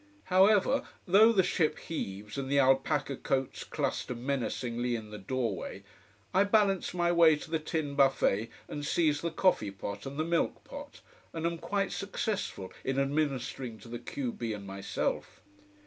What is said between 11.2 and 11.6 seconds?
and am